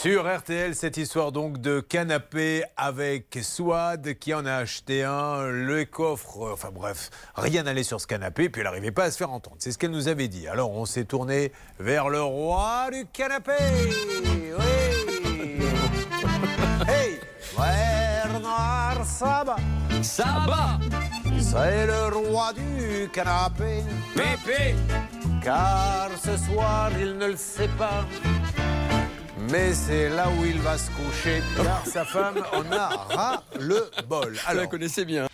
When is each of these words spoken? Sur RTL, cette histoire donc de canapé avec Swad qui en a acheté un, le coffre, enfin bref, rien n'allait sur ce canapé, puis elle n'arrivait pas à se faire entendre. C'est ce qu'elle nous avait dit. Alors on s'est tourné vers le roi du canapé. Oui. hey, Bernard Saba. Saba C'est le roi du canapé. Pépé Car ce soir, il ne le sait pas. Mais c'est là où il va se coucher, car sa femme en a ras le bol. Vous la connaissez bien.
Sur 0.00 0.32
RTL, 0.32 0.76
cette 0.76 0.96
histoire 0.96 1.32
donc 1.32 1.58
de 1.58 1.80
canapé 1.80 2.62
avec 2.76 3.36
Swad 3.42 4.14
qui 4.20 4.32
en 4.32 4.46
a 4.46 4.52
acheté 4.52 5.02
un, 5.02 5.48
le 5.48 5.84
coffre, 5.86 6.52
enfin 6.52 6.68
bref, 6.72 7.10
rien 7.34 7.64
n'allait 7.64 7.82
sur 7.82 8.00
ce 8.00 8.06
canapé, 8.06 8.48
puis 8.48 8.60
elle 8.60 8.68
n'arrivait 8.68 8.92
pas 8.92 9.04
à 9.04 9.10
se 9.10 9.16
faire 9.16 9.32
entendre. 9.32 9.56
C'est 9.58 9.72
ce 9.72 9.76
qu'elle 9.78 9.90
nous 9.90 10.06
avait 10.06 10.28
dit. 10.28 10.46
Alors 10.46 10.70
on 10.70 10.84
s'est 10.84 11.04
tourné 11.04 11.50
vers 11.80 12.10
le 12.10 12.22
roi 12.22 12.90
du 12.92 13.06
canapé. 13.12 13.54
Oui. 14.56 15.58
hey, 16.86 17.18
Bernard 17.56 19.04
Saba. 19.04 19.56
Saba 20.00 20.78
C'est 21.40 21.86
le 21.88 22.28
roi 22.28 22.52
du 22.52 23.08
canapé. 23.08 23.82
Pépé 24.14 24.76
Car 25.42 26.10
ce 26.22 26.36
soir, 26.36 26.92
il 27.00 27.18
ne 27.18 27.26
le 27.26 27.36
sait 27.36 27.70
pas. 27.76 28.04
Mais 29.50 29.72
c'est 29.72 30.10
là 30.10 30.26
où 30.28 30.44
il 30.44 30.58
va 30.58 30.76
se 30.76 30.90
coucher, 30.90 31.42
car 31.56 31.86
sa 31.86 32.04
femme 32.04 32.42
en 32.52 32.70
a 32.72 32.88
ras 32.88 33.42
le 33.58 33.90
bol. 34.06 34.36
Vous 34.48 34.56
la 34.56 34.66
connaissez 34.66 35.04
bien. 35.04 35.27